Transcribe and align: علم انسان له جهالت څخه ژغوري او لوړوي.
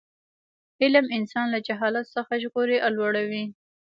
علم 0.81 1.05
انسان 1.17 1.45
له 1.53 1.59
جهالت 1.67 2.05
څخه 2.15 2.31
ژغوري 2.43 2.77
او 2.85 2.91
لوړوي. 2.97 3.45